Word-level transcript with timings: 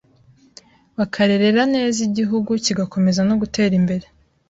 bakarerera 0.97 1.61
neza 1.75 1.97
igihugu 2.07 2.49
kigakomeza 2.65 3.21
no 3.29 3.35
gutera 3.41 3.73
imbere. 3.79 4.05